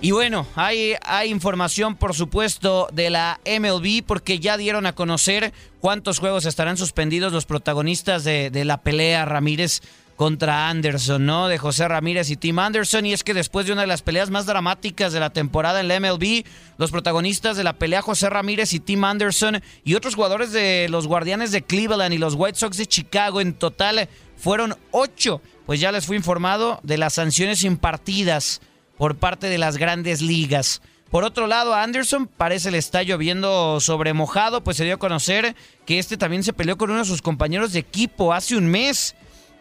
[0.00, 0.96] Y bueno, hay,
[1.26, 7.32] información, por supuesto, de la MLB porque ya dieron a conocer cuántos juegos estarán suspendidos
[7.32, 9.80] los protagonistas de, de, la pelea Ramírez
[10.16, 11.48] contra Anderson, ¿no?
[11.48, 13.06] De José Ramírez y Tim Anderson.
[13.06, 15.88] Y es que después de una de las peleas más dramáticas de la temporada en
[15.88, 16.44] la MLB,
[16.78, 21.06] los protagonistas de la pelea José Ramírez y Tim Anderson y otros jugadores de los
[21.06, 25.40] Guardianes de Cleveland y los White Sox de Chicago en total fueron ocho.
[25.66, 28.60] Pues ya les fui informado de las sanciones impartidas
[28.96, 30.82] por parte de las grandes ligas.
[31.10, 35.54] Por otro lado, Anderson parece le está lloviendo sobre mojado, pues se dio a conocer
[35.86, 39.14] que este también se peleó con uno de sus compañeros de equipo hace un mes.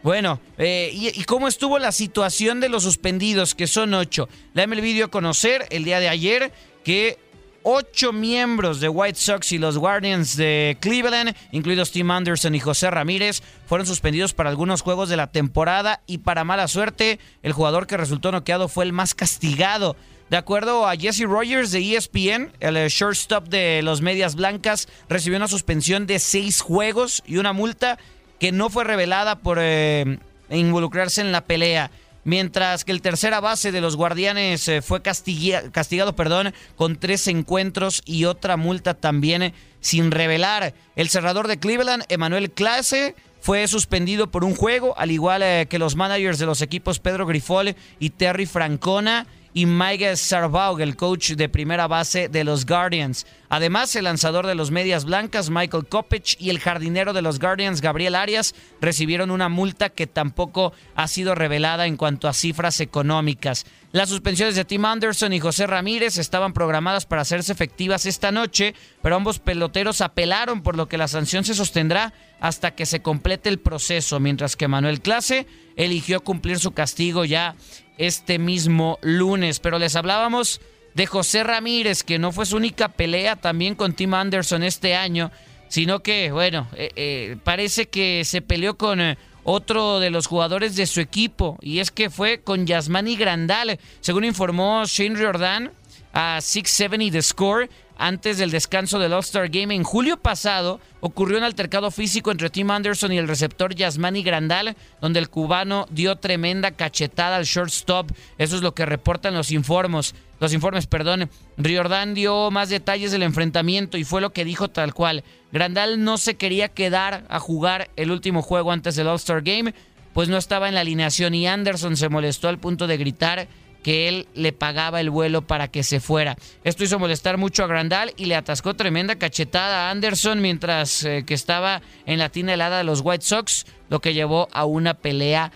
[0.04, 4.28] Bueno, eh, y, cómo estuvo la situación de los suspendidos, que son ocho?
[4.52, 6.52] La MLB dio a conocer el día de ayer
[6.84, 7.18] que
[7.62, 12.90] ocho miembros de White Sox y los Guardians de Cleveland, incluidos Tim Anderson y José
[12.90, 17.86] Ramírez, fueron suspendidos para algunos juegos de la temporada y para mala suerte, el jugador
[17.86, 19.96] que resultó noqueado fue el más castigado.
[20.28, 25.38] De acuerdo a Jesse Rogers de ESPN, el eh, shortstop de los Medias Blancas recibió
[25.38, 27.98] una suspensión de seis juegos y una multa
[28.44, 30.18] que no fue revelada por eh,
[30.50, 31.90] involucrarse en la pelea.
[32.24, 38.02] Mientras que el tercera base de los Guardianes eh, fue castigado perdón, con tres encuentros
[38.04, 40.74] y otra multa también sin revelar.
[40.94, 45.96] El cerrador de Cleveland, Emanuel Clase, fue suspendido por un juego, al igual que los
[45.96, 51.48] managers de los equipos Pedro Grifol y Terry Francona y Mike Sarbaug, el coach de
[51.48, 53.24] primera base de los Guardians.
[53.48, 57.80] Además, el lanzador de los Medias Blancas, Michael Kopech, y el jardinero de los Guardians,
[57.80, 63.64] Gabriel Arias, recibieron una multa que tampoco ha sido revelada en cuanto a cifras económicas.
[63.92, 68.74] Las suspensiones de Tim Anderson y José Ramírez estaban programadas para hacerse efectivas esta noche,
[69.02, 73.50] pero ambos peloteros apelaron por lo que la sanción se sostendrá hasta que se complete
[73.50, 75.46] el proceso, mientras que Manuel Clase
[75.76, 77.54] eligió cumplir su castigo ya
[77.98, 79.60] este mismo lunes.
[79.60, 80.60] Pero les hablábamos
[80.94, 85.30] de José Ramírez, que no fue su única pelea también con Tim Anderson este año,
[85.68, 90.76] sino que, bueno, eh, eh, parece que se peleó con eh, otro de los jugadores
[90.76, 95.72] de su equipo, y es que fue con Yasmani Grandal, según informó Shane Riordan
[96.12, 97.68] a 670 The Score.
[97.96, 102.70] Antes del descanso del All-Star Game en julio pasado, ocurrió un altercado físico entre Tim
[102.70, 108.10] Anderson y el receptor Yasmani Grandal, donde el cubano dio tremenda cachetada al shortstop.
[108.36, 110.14] Eso es lo que reportan los informes.
[110.40, 111.30] Los informes, perdón.
[111.56, 115.22] Riordan dio más detalles del enfrentamiento y fue lo que dijo tal cual.
[115.52, 119.72] Grandal no se quería quedar a jugar el último juego antes del All-Star Game,
[120.12, 123.46] pues no estaba en la alineación y Anderson se molestó al punto de gritar
[123.84, 126.36] que él le pagaba el vuelo para que se fuera.
[126.64, 131.22] Esto hizo molestar mucho a Grandal y le atascó tremenda cachetada a Anderson mientras eh,
[131.24, 134.94] que estaba en la tina helada de los White Sox, lo que llevó a una
[134.94, 135.52] pelea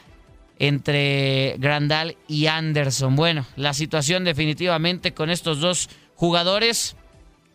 [0.59, 3.17] entre Grandal y Anderson.
[3.17, 6.97] Bueno, la situación definitivamente con estos dos jugadores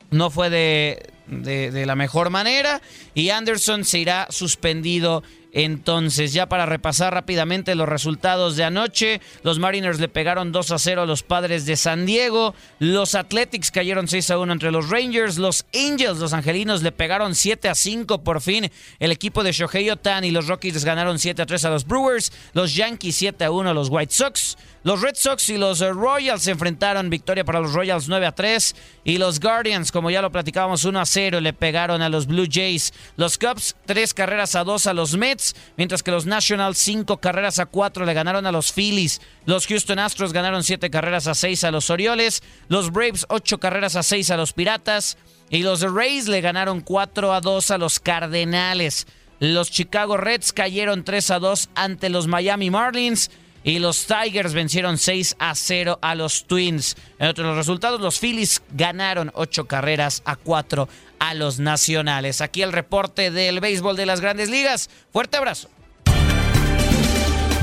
[0.10, 1.12] no fue de,
[1.42, 2.82] de la mejor manera.
[3.16, 5.24] Y Anderson se irá suspendido
[5.54, 10.80] entonces, ya para repasar rápidamente los resultados de anoche, los Mariners le pegaron 2 a
[10.80, 14.90] 0 a los padres de San Diego, los Athletics cayeron 6 a 1 entre los
[14.90, 19.52] Rangers, los Angels, los Angelinos le pegaron 7 a 5 por fin, el equipo de
[19.52, 23.46] Shohei Ohtani y los Rockies ganaron 7 a 3 a los Brewers, los Yankees 7
[23.46, 27.10] a 1 a los White Sox, los Red Sox y los eh, Royals se enfrentaron,
[27.10, 28.76] victoria para los Royals 9 a 3.
[29.06, 32.48] Y los Guardians, como ya lo platicábamos, 1 a 0 le pegaron a los Blue
[32.50, 32.94] Jays.
[33.16, 37.60] Los Cubs, 3 carreras a 2 a los Mets, mientras que los Nationals, 5 carreras
[37.60, 39.22] a 4 le ganaron a los Phillies.
[39.46, 42.44] Los Houston Astros ganaron 7 carreras a 6 a los Orioles.
[42.68, 45.18] Los Braves, 8 carreras a 6 a los Piratas.
[45.50, 49.06] Y los Rays le ganaron 4 a 2 a los Cardenales.
[49.40, 53.30] Los Chicago Reds cayeron 3 a 2 ante los Miami Marlins.
[53.64, 56.96] Y los Tigers vencieron 6 a 0 a los Twins.
[57.20, 60.88] En otros resultados, los Phillies ganaron 8 carreras a 4
[61.20, 62.42] a los Nacionales.
[62.42, 64.90] Aquí el reporte del béisbol de las grandes ligas.
[65.12, 65.70] Fuerte abrazo.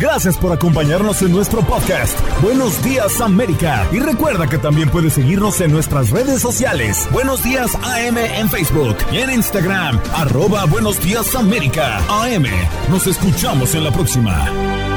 [0.01, 2.19] Gracias por acompañarnos en nuestro podcast.
[2.41, 3.87] Buenos días América.
[3.93, 7.07] Y recuerda que también puedes seguirnos en nuestras redes sociales.
[7.13, 10.01] Buenos días AM en Facebook y en Instagram.
[10.15, 11.99] Arroba Buenos días América.
[12.09, 12.47] AM.
[12.89, 14.90] Nos escuchamos en la próxima.